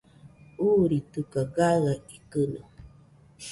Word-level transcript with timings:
Uuritɨkaɨ 0.67 1.43
gaɨa 1.55 1.93
ikɨno 2.17 2.61